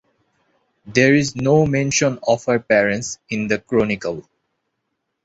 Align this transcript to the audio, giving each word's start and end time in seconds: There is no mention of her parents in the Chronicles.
There 0.83 1.13
is 1.13 1.35
no 1.35 1.67
mention 1.67 2.17
of 2.27 2.45
her 2.45 2.57
parents 2.57 3.19
in 3.29 3.45
the 3.49 3.59
Chronicles. 3.59 4.25